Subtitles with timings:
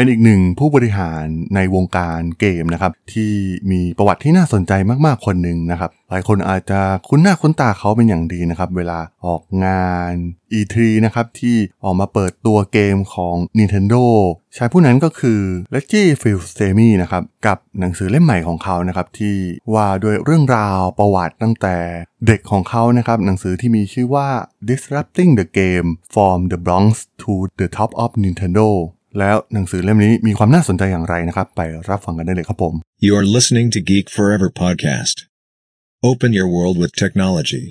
[0.00, 1.24] เป็นอีกหนึ่งผู้บริหาร
[1.54, 3.32] ในวงการเกมนะครับที่
[3.70, 4.72] มีประวัติที่น่าสนใจ
[5.06, 10.12] มากๆคนหนึ่งนะครับหลายคนอาจจะคุ้นหน้าคุ้นตาเขาเป็นอย่างดีนะครับ เวลาออกงาน
[10.52, 10.76] E3
[11.06, 14.04] นะครับที่ออกมาเปิดตัวเกมของ Nintendo
[14.56, 15.40] ชายผู้นั้นก็คือ
[15.74, 19.36] Reggie f i l s t e m y นะครับกับหนังสือเล่มใหม่ของเขานะครับที่
[19.74, 21.76] ว่าด้วยเรื่องราวประวัติตั้งแต่
[22.26, 24.28] เด็กของเขานะครับหนังสือที่มีชื่อว่า
[24.68, 26.92] Disrupting the Game from the Bronx
[27.22, 28.70] to the Top of Nintendo
[29.18, 32.74] แล้วหนังสือเล่มนี้มีความน่าสนใจอย่างไรนะครับ ไปรับฟังกันได้เลยครับผม
[33.06, 35.16] You are listening to Geek Forever podcast.
[36.10, 37.64] Open your world with technology.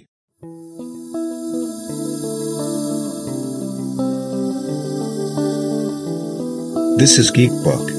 [7.02, 7.99] This is Geek Book.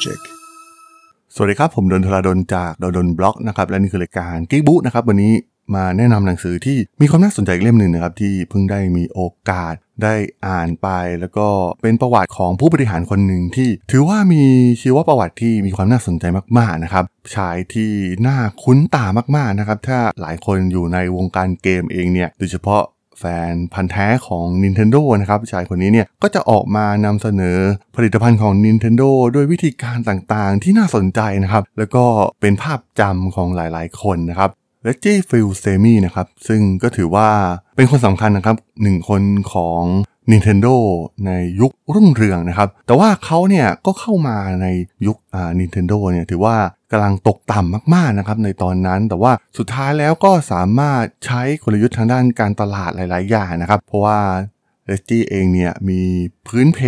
[0.00, 0.20] Magic.
[1.34, 5.32] สวัสดีครับ ผมดนทราดนจากดนบล็อกนะครับ และนี่คือรายการกิ๊กบุ๊นะครับ วันนี้
[5.74, 10.14] มาแนะนำหนังสือที่มีความน่าสนใจอีกเล่มหนึ่งนะครับ ที่เพิ่งได้มีโอกาสได้
[10.46, 10.88] อ่านไป
[11.20, 11.46] แล้วก็
[11.82, 14.44] เป็นประวัติของผู้บริหารคนหนึ่งที่ ถือว่ามี
[14.80, 16.24] ชีวประวัติที่มีความน่าสนใจ
[16.58, 17.90] มากๆนะครับชายที่
[18.26, 19.04] น่าคุ้นตา
[19.36, 22.82] มากๆนะครับ ถ้าหลายคนอยู่ในวงการเกมเองเนี่ยโดยเฉพาะ
[23.20, 27.58] แฟนพันธ์แท้ของ Nintendo นะครับชายคนนี้เนี่ยก็จะออกมานำเสนอ
[27.96, 32.04] ผลิตภัณฑ์ของ Nintendo ด้วยวิธีการต่างๆ ที่น่าสนใจนะครับ แล้วก็
[32.40, 34.50] เป็นภาพจำของหลายๆ คนนะครับ
[34.84, 37.28] และจี้ฟิลเซมี่นะครับ ซึ่งก็ถือว่า
[37.76, 39.82] เป็นคนสำคัญนะครับหนึ่งคนของ
[40.32, 40.74] Nintendo
[41.26, 44.66] ในยุครุ่งเรืองนะครับ แต่ว่าเขาเนี่ยก็เข้ามาใน
[45.06, 46.56] ยุคอ่า Nintendo เนี่ยถือว่า
[46.92, 54.20] กำลังตกต่ำมากๆนะครับในตอนนั้นแต่ว่าสุดท้ายแล้วก็สามารถใช้กลยุทธ์ทางด้านการตลาดหลาย ๆ อย่างนะครับ เพราะว่า
[54.86, 56.02] เลสตี้เองเนี่ยมี
[56.46, 56.78] พื้นเพ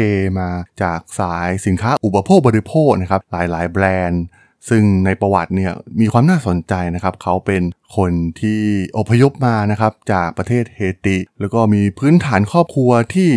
[0.40, 0.48] มา
[0.82, 4.22] จากสายสินค้าอุปโภคบริโภคนะครับหลายๆ แบรนด์
[4.68, 7.62] ซึ่งในประวัติเนี่ยมีความน่าสนใจนะครับเขาเป็น
[7.96, 8.60] คนที่
[8.98, 13.30] อพยพมานะครับจากประเทศเฮติ แล้วก็มีพื้นฐานครอบครัวที่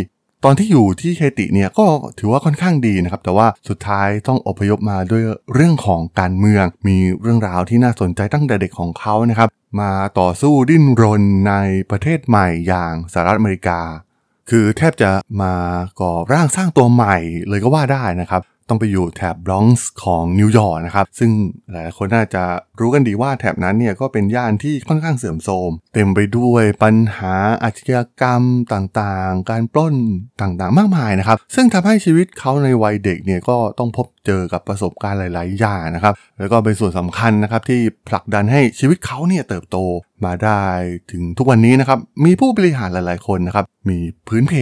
[0.43, 1.85] ตอนที่อยู่ที่เฮติเนี่ยก็
[2.19, 9.49] ถือว่าค่อนข้างดีนะครับ แต่ว่าสุดท้ายต้องอพยพมาด้วยเรื่องของการเมือง มีเรื่องราวที่น่าสนใจตั้งแต่เด็กของเขานะครับ
[9.81, 11.53] มาต่อสู้ดิ้นรนใน
[11.91, 13.79] ประเทศใหม่อย่างสหรัฐอเมริกา
[14.49, 15.11] คือแทบจะ
[15.41, 15.53] มา
[16.01, 17.17] ก่อร่างสร้างตัวใหม่
[17.49, 21.31] เลยก็ว่าได้นะครับ ต้องไปอยู่แถบบรอนซ์ของนิวยอร์กนะครับ ซึ่ง
[21.71, 22.43] หลายคนน่าจะ
[22.79, 28.43] รู้กันดีว่าแถบนั้นเนี่ยก็เป็นย่านที่ค่อนข้างเสื่อมโทรม เต็มไปด้วยปัญหาอาชญากรรม
[28.73, 29.95] ต่างๆ การปล้น
[30.41, 39.77] ต่างๆ มากมายนะครับ ซึ่งทำให้ชีวิตเขาในวัยเด็กเนี่ยก็ต้องพบเจอกับประสบการณ์หลาย ๆ อย่างนะครับ แล้วก็เป็นส่วนสำคัญนะครับที่ผลักดันให้ชีวิตเขาเนี่ยเติบโต
[40.25, 40.63] มาได้
[41.11, 44.53] ถึงทุกวันนี้นะครับ มีผู้บริหารหลาย ๆ คนนะครับ มีพื้นเพ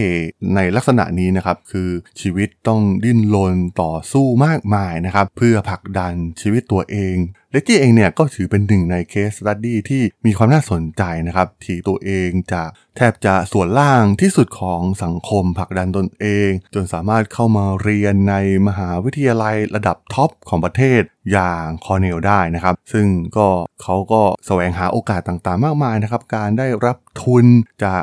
[0.54, 7.16] ในลักษณะนี้นะครับ คือชีวิตต้องดิ้นรนต่อสู้มากมายนะครับ เพื่อผลักดันชีวิตตัวเอง
[7.54, 12.62] เลกกี้เองเนี่ยก็ถือเป็นหนึ่งในเคสตัดดี้ที่มีความน่าสนใจนะครับที่ตัวเองจะ
[12.96, 18.34] แทบจะส่วนล่างที่สุดของสังคมผลักดันตนเอง จนสามารถเข้ามาเรียนใน
[18.66, 23.06] มหาวิทยาลัยระดับ top ของประเทศอย่างคอเนลได้นะครับ ซึ่ง
[23.36, 23.48] ก็
[23.82, 27.44] เขาก็แสวงหาโอกาสต่างๆ มากมายนะครับ การได้รับทุน
[27.84, 28.02] จาก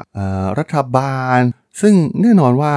[0.60, 1.40] รัฐบาล
[1.82, 2.76] ซึ่งแน่นอนว่า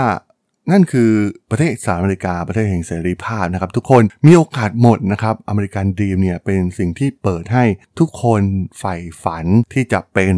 [0.70, 1.10] นั่นคือ
[1.50, 7.64] ประเทศสหรัฐอเมริกาประเทศแห่งเสรีภาพนะครับ ทุกคนมีโอกาสหมดนะครับ American Dream เนี่ยเป็นสิ่งที่เปิดให้
[7.98, 8.42] ทุกคน
[8.78, 10.36] ใฝ่ฝันที่จะเป็น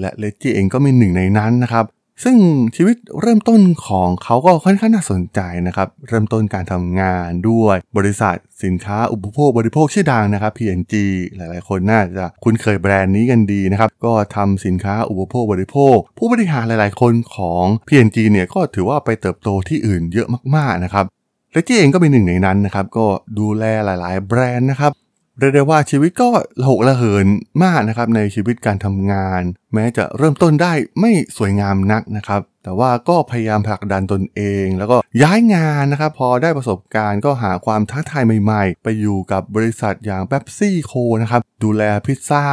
[0.00, 1.84] และ Reggie เองก็มีหนึ่งในนั้นนะครับ
[2.24, 2.36] ซึ่ง
[2.76, 10.94] ชีวิตเริ่มต้นของเขาก็ค่อนข้างน่าสนใจนะครับ เริ่มต้นการทำงานด้วยบริษัทสินค้าอุปโภคบริโภคชื่อดังนะครับ P&G
[11.36, 21.04] หลายๆ คนน่าจะคุ้นเคยแบรนด์นี้กันดีนะครับ ก็ทำสินค้าอุปโภคบริโภค ผู้บริหารหลายๆ คนของ P&G เนี่ยก็ถือว่าไปเติบโตที่อื่นเยอะมากๆนะครับ
[21.52, 23.06] และจี้เองก็เป็นหนึ่งในนั้นนะครับ ก็
[23.38, 24.92] ดูแลหลาย ๆ แบรนด์นะครับ
[25.38, 26.28] เรียกได้ว่าชีวิตก็
[26.60, 27.26] ระหกระเหิน
[27.64, 29.42] มากนะครับในชีวิตการทำงาน
[29.74, 40.92] แม้จะเริ่มต้นได้ไม่สวยงามนักนะครับ แต่ว่าก็พยายามผลักดันตนเอง แล้วก็ย้ายงานนะครับ พอได้ประสบการณ์ก็หาความท้าทายใหม่ๆ ไปอยู่กับบริษัทอย่างเบซี่โค
[41.22, 42.46] นะครับ ดูแลพิซซ่า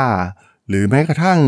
[0.70, 1.40] หรือแม้กระทั่ง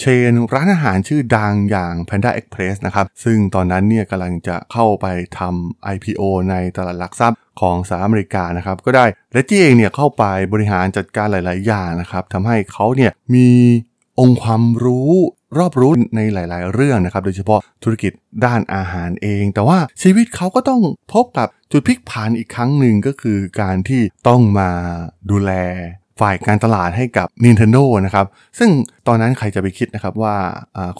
[0.00, 5.06] เชนร้านอาหารชื่อดังอย่าง Panda Express นะครับ ซึ่งตอนนั้นเนี่ยกำลังจะเข้าไป
[5.38, 13.48] ทำ IPO ในตลาดหลักทรัพย์ของสหรัฐอเมริกานะครับ ก็ได้และจี้เองเนี่ยเข้าไปบริหารจัดการหลาย ๆ อย่างนะครับทำให้เขาเนี่ยมี
[14.20, 15.12] องค์ความรู้
[15.58, 18.12] รอบรู้ในหลาย ๆ เรื่องนะครับ โดยเฉพาะธุรกิจ
[18.44, 20.80] ด้านอาหารเอง แต่ว่าชีวิตเขาก็ต้อง
[21.12, 24.70] พบกับจุดพลิกผันอีกครั้งหนึ่งก็คือการที่ต้องมา
[25.30, 25.52] ดูแล
[26.20, 28.26] ฝ่ายการตลาดให้กับ Nintendo นะครับ
[28.58, 28.70] ซึ่ง
[29.06, 30.36] ตอนนั้นใครจะไปคิดนะครับว่า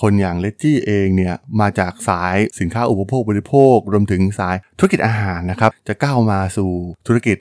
[0.00, 6.70] คนอย่างเลจี้เองเนี่ยมาจากสายสินค้าอุปโภคบริโภค รวมถึงสายธุรกิจอาหารนะครับ จะก้าวมาสู่
[7.06, 7.37] ธุรกิจ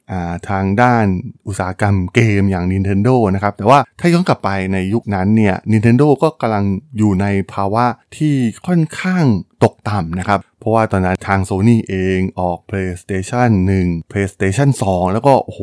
[0.50, 1.06] ทางด้าน
[1.48, 6.66] อุตสาหกรรมเกมอย่าง Nintendo นะครับ แต่ว่าถ้าย้อนกลับไปในยุคนั้นเนี่ย Nintendo ก็กำลัง
[6.98, 7.86] อยู่ในภาวะ
[8.18, 8.34] ที่
[8.68, 9.26] ค่อนข้าง
[9.64, 13.50] ตกต่ำนะครับ เพราะว่าตอนนั้นทาง Sony เองออก PlayStation
[13.84, 15.62] 1 PlayStation 2 แล้วก็โอ้โห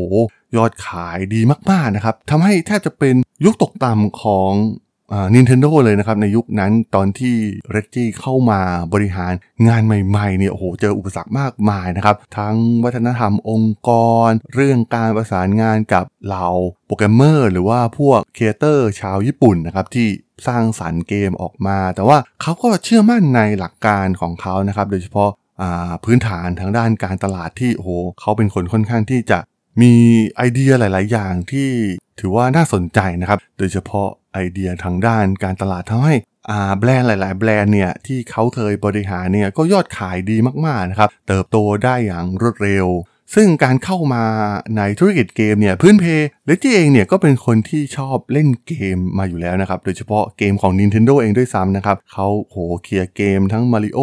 [0.57, 3.15] ยอดขายดีมากๆนะครับทำให้แทบจะเป็น
[3.45, 4.53] ยุคตกต่ำของ
[5.35, 7.37] นินเทนโดเลยนะครับ ในยุคนั้นตอนที่
[7.71, 8.61] เรจจี้เข้ามา
[8.93, 9.33] บริหาร
[9.69, 13.91] งานใหม่ๆเนี่ยโอ้โหเจออุปสรรคมากมายนะครับ ทั้งวัฒนธรรมองค์ก
[14.29, 16.49] ร เรื่องการประสานงานกับเหล่า
[16.87, 20.09] โปรแกรมเมอร์ หรือว่าพวก creator ชาวญี่ปุ่นนะครับที่
[20.47, 25.31] สร้างสรรค์เกมออกมา แต่ว่าเขาก็เชื่อมั่นในหลักการของเขานะครับ โดยเฉพาะ
[26.05, 27.91] พื้นฐานทางด้านการตลาดที่โอ้โห
[28.21, 29.39] เขาเป็นคนค่อนข้างที่จะ
[29.83, 29.95] มี
[30.37, 31.69] ไอเดียหลาย ๆ อย่างที่
[32.21, 36.15] ถือว่าน่าสนใจนะครับ โดยเฉพาะไอเดียทางด้านการตลาดทำให้
[36.79, 40.37] แบรนด์หลาย ๆ แบรนด์เนี่ยที่เขาเคยบริหารเนี่ยก็ยอดขายดี
[40.67, 42.87] มาก ๆ นะครับ เติบโตได้อย่างรวดเร็ว
[43.35, 44.25] ซึ่งการเข้ามา
[44.77, 46.05] ในธุรกิจเกมเนี่ยพื้นเพ
[46.47, 54.01] เลจี้เองเนี่ยก็เป็นคนที่ชอบเล่นเกมมาอยู่แล้วนะครับ โดยเฉพาะเกมของ Nintendo เองด้วยซ้ำนะครับเขาโหเคลียร์เกมทั้ง Mario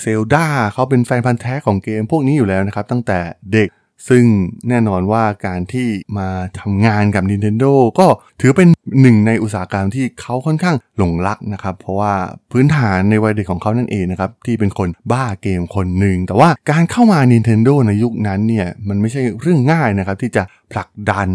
[0.00, 3.18] เซลดาเขาเป็นแฟนพันธ์แท้ของเกมพวกนี้อยู่แล้วนะครับ ตั้งแต่
[3.52, 3.68] เด็ก
[4.08, 4.24] ซึ่ง
[4.68, 5.88] แน่นอนว่าการที่
[6.18, 6.28] มา
[6.60, 8.06] ทำงานกับ Nintendo ก็
[8.40, 8.68] ถือเป็น
[9.00, 12.12] หนึ่งในอุตสาหกรรมที่เขาค่อนข้างหลงรักนะครับ เพราะว่า
[12.52, 21.28] พื้นฐานในวัยเด็กของเขานั่นเองนะครับ ที่เป็นคนบ้าเกมคนหนึ่ง แต่ว่าการเข้ามา Nintendo ในยุคนั้นเนี่ย มันไม่ใช่เรื่องง่ายนะครับ ที่จะผลักดัน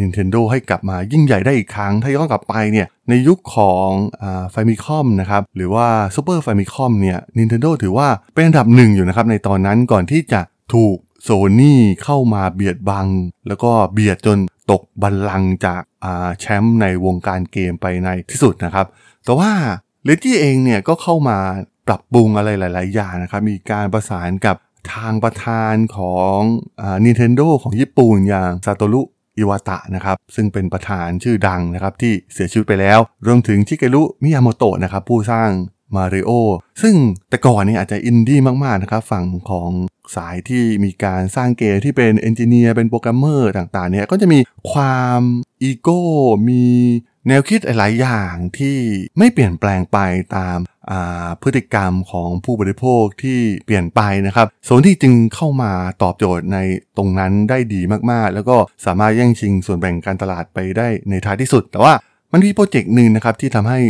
[0.00, 3.88] Nintendo ให้กลับมายิ่งใหญ่ได้อีกครั้ง ถ้าย้อนกลับไปเนี่ยในยุคของ
[4.50, 10.40] Famicom นะครับหรือว่า Super Famicom เนี่ย Nintendo ถือว่าเป็นอันดับหนึ่งอยู่นะครับในตอนนั้นก่อนที่จะ
[10.74, 11.28] ถูก โซ
[11.60, 13.06] นี่เข้ามาเบียดบัง
[13.48, 14.38] แล้วก็เบียดจน
[14.70, 15.82] ตกบัลลังจาก
[16.40, 18.86] แชมป์ในวงการเกมไปในที่สุดนะครับ
[19.24, 19.50] แต่ว่า
[20.04, 21.38] เลจี้เองเนี่ยก็เข้ามา
[21.86, 24.56] ปรับปรุงอะไรหลาย ๆ อย่างนะครับ มีการประสานกับ
[24.92, 26.38] ทางประธานของ
[26.80, 29.02] อ Nintendo ของญี่ปุ่นอย่างซาโตรุ
[29.38, 35.50] อิวาตะนะครับ ซึ่งเป็นประธานชื่อดังนะครับ ที่เสียชีวิตไปแล้ว รวมถึงชิเกรุมิยาโมโตะนะครับ ผู้สร้าง
[35.96, 36.30] มาริโอ
[36.82, 36.94] ซึ่ง
[37.28, 39.70] แต่ก่อนนี่อาจจะอินดี้มาก ๆ นะครับ ฝั่งของ
[40.16, 44.38] สายที่มีการสร้างเกมที่เป็น engineer เป็นโปรแกรมเมอร์ต่างๆเนี่ยก็จะมี
[44.72, 45.20] ความ
[45.62, 46.02] อีโก้
[46.48, 46.64] มี
[47.28, 48.76] แนวคิดหลายอย่างที่
[49.18, 49.98] ไม่เปลี่ยนแปลงไป
[50.36, 50.58] ตาม
[51.42, 55.72] พฤติกรรมของผู้บริโภคที่เปลี่ยนไปนะครับโซนที่จึงเข้ามา
[56.02, 56.58] ตอบโจทย์ใน
[56.96, 57.80] ตรงนั้นได้ดี
[58.10, 58.56] มากๆ แล้วก็
[58.86, 61.94] สามารถแย่งชิงส่วนแบ่งการตลาดไปได้ในท้ายที่สุด แต่ว่า
[62.32, 63.80] มันมีโปรเจกต์หนึ่งนะครับที่ทำให้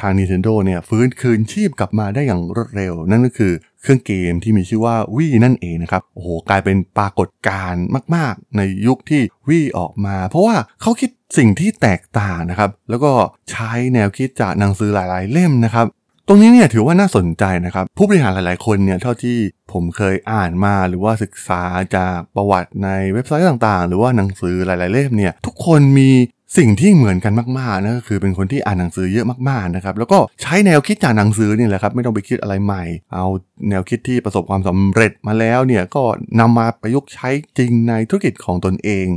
[0.00, 3.52] ทาง Nintendo เนี่ยฟื้นคืนชีพกลับมาได้อย่างรวดเร็ว นั่นก็คือ
[3.82, 7.84] เครื่องเกมที่มีชื่อว่าวีนั่นเองนะครับ โอ้โห กลายเป็นปรากฏการณ์
[8.14, 13.12] มาก ๆ ในยุคที่วีออกมา เพราะว่าเขาคิดสิ่งที่แตกต่างนะครับ แล้วก็
[13.50, 15.86] ใช้แนวคิดจากหนังสือหลาย ๆ เล่มนะครับ
[16.30, 19.36] ตรงนี้เนี่ยถือว่าน่าสนใจนะครับ ผู้บริหารหลาย ๆ คนเนี่ยเท่าที่
[19.72, 21.62] ผมเคยอ่านมาหรือว่าศึกษา
[21.96, 26.10] จากประวัติในเว็บไซต์ต่าง ๆ หรือว่าหนังสือหลาย ๆ เล่มเนี่ยทุกคนมี
[26.56, 32.84] สิ่งที่เหมือนกันมากๆนะก็คือเป็นคนที่อ่านหนังสือเยอะมากๆนะครับแล้วก็ใช้แนวคิดจากหนังสือนี่แหละครับไม่ต้องไปคิดอะไรใหม่
[33.14, 33.26] เอา
[33.68, 36.02] แนวคิดที่ประสบความสำเร็จมาแล้วเนี่ยก็
[36.40, 37.28] นำมาประยุกต์ใช้
[37.58, 39.08] จริงในธุรกิจของตนเอง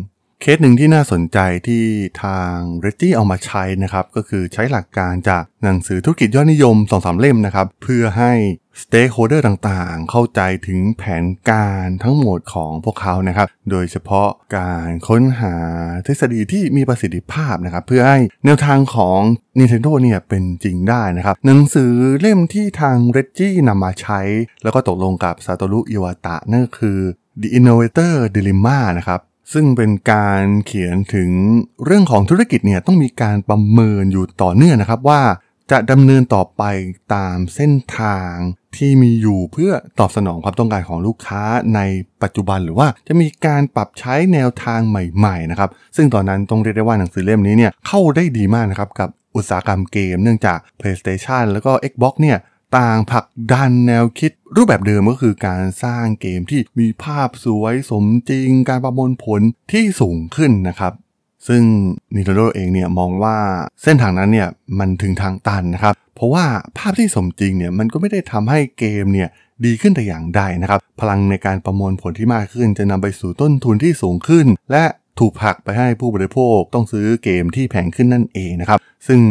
[0.41, 1.83] เคสหนึ่งที่น่าสนใจที่
[2.23, 8.31] ทาง Reggie เอามาใช้นะครับก็คือใช้หลักการจากหนังสือธุรกิจยอดนิยมสองสามเล่มนะครับเพื่อให้
[8.79, 15.55] stakeholder ต่างๆ เข้าใจถึงแผนการทั้งหมดของพวกเขานะครับ โดยเฉพาะการค้นหา
[16.05, 19.19] ทฤษฎีที่มีประสิทธิภาพนะครับ เพื่อให้แนวทางของ
[19.59, 24.19] Nintendo เนี่ยเป็นจริงได้นะครับ หนังสือเล่มที่ทางเรจจี้นำมาใช้
[24.63, 26.99] แล้วก็ตกลงกับซาโตรุอิวาตะนั่นคือ
[27.41, 29.21] The Innovator Dilemma นะครับ
[29.53, 31.29] ซึ่งเป็นการเขียนถึง
[31.85, 35.21] เรื่องของธุรกิจเนี่ยต้องมีการประเมินอยู่ต่อเนื่องนะครับว่า
[35.71, 36.63] จะดำเนินต่อไป
[37.13, 38.33] ตามเส้นทาง
[38.77, 41.43] ที่มีอยู่เพื่อตอบสนองความต้องการของลูกค้า
[41.75, 41.79] ใน
[42.23, 52.37] ปัจจุบันหรือว่าจะมีการปรับใช้แนวทางใหม่ๆนะครับซึ่งตอนนั้นต้องเรียกได้ว่าหนังสือเล่มนี้เนี่ยเข้าได้ดีมากนะครับกับอุตสาหกรรมเกม เนื่องจาก PlayStation แล้วก็ Xbox เนี่ย
[52.77, 59.41] ต่างผลักดันแนวคิดรูปแบบเดิมก็คือการสร้างเกมที่มีภาพสวยสมจริง การประมวลผล
[59.71, 60.93] ที่สูงขึ้นนะครับ
[61.47, 61.61] ซึ่ง
[62.15, 63.37] Nintendo เองเนี่ยมองว่า
[63.83, 66.45] เส้นทางนั้นเนี่ยมันถึงทางตันนะครับ เพราะว่า
[66.77, 69.29] ภาพที่สมจริงเนี่ยมันก็ไม่ได้ทำให้เกมเนี่ย
[69.65, 74.83] ดีขึ้นแต่อย่างใดนะครับ พลังในการประมวลผลที่มากขึ้น จะนำไปสู่ต้นทุนที่สูงขึ้น และ
[75.19, 79.21] ถูกผลักไปให้ผู้บริโภคต้องซื้อเกมที่แพงขึ้นนั่นเองนะครับ ซึ่ง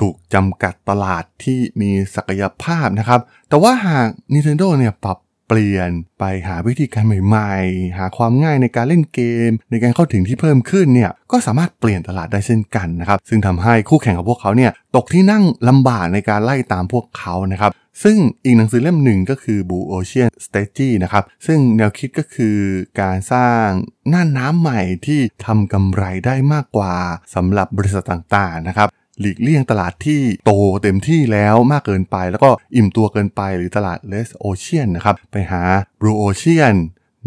[0.00, 5.18] ถูกจำกัดตลาดที่มีศักยภาพนะครับ แต่ว่าหาก Nintendo เนี่ยปรับ
[5.48, 17.72] เปลี่ยนไปหาวิธีการใหม่ๆ หาความง่ายในการเล่นเกม ในการเข้าถึงที่เพิ่มขึ้นเนี่ยก็สามารถเปลี่ยนตลาดได้เช่นกันนะครับซึ่งทำให้คู่แข่งของพวกเขาเนี่ยตกที่นั่งลำบากในการไล่ตามพวกเขานะครับ
[18.04, 22.58] ซึ่งอีกหนังสือเล่มหนึ่งก็คือ Blue Ocean Strategy นะครับ ซึ่งแนวคิดก็คือ
[23.00, 23.66] การสร้าง
[24.12, 26.94] น่านน้ำใหม่ที่ทำกำไรได้มากกว่า
[27.34, 28.88] สำหรับบริษัทต่างๆนะครับ
[29.20, 35.62] หลีกเลี่ยงตลาดที่โตเต็มที่แล้วมากเกินไป แล้วก็อิ่มตัวเกินไปหรือตลาด Less Ocean นนะครับไปหา
[36.00, 36.76] Blue Ocean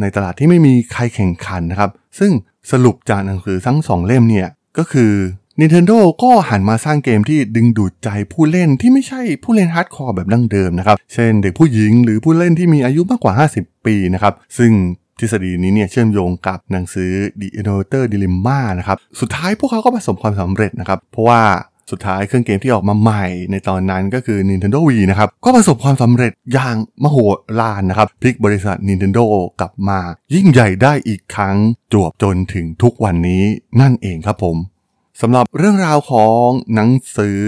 [0.02, 2.32] ในตลาดที่ไม่มีใครแข่งขันนะครับ ซึ่ง
[2.72, 5.14] สรุปจากหนังสือทั้งสองเล่มเนี่ยก็คือ
[5.60, 14.72] Nintendo ก็หันมาสร้างเกมที่ดึงดูดใจผู้เล่นที่ไม่ใช่ผู้เล่น hardcore แบบดั้งเดิมนะครับ เช่นเด็กผู้หญิงหรือผู้เล่นที่มีอายุมากกว่า 50 ปีนะครับ ซึ่ง
[15.20, 21.42] ทฤษฎีนี้เนี่ยเชื่อมโยงกับหนังสือ The Innovator Dilemma นะครับ สุดท้ายพวกเขาก็ประสบความสำเร็จนะครับ เพราะว่า
[21.92, 27.18] สุดท้ายเครื่องเกมที่ออกมาใหม่ในตอนนั้นก็คือ Nintendo Wii นะครับ ก็ประสบความสำเร็จอย่างมโห
[27.60, 29.26] ฬารนะครับพลิกบริษัท Nintendo
[29.60, 30.00] กลับมา
[30.34, 31.56] ยิ่งใหญ่ได้อีกครั้ง
[31.94, 33.44] จวบจนถึงทุกวันนี้
[33.82, 34.58] นั่นเองครับผม
[35.22, 36.46] สำหรับเรื่องราวของ
[36.76, 37.40] หนังสือ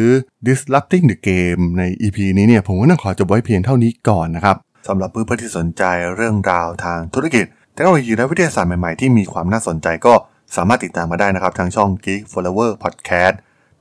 [0.48, 4.56] Disrupting the Game ใน EP นี้เนี่ยผมก็ต้องขอจบไว้เพียงเท่านี้ก่อนนะครับ
[4.88, 5.84] สำหรับเพื่อนๆที่สนใจ
[6.16, 10.14] เรื่องราวทางธุรกิจเทคโนโลยีและวิทยาศาสตร์ใหม่ๆที่มีความน่าสนใจก็
[10.56, 13.36] สามารถติดตามมาได้นะครับทางช่อง Geek Forever Podcast